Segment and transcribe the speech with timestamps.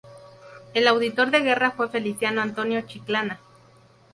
[0.73, 3.39] El auditor de guerra fue Feliciano Antonio Chiclana.